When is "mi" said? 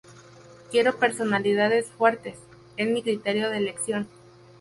2.89-3.03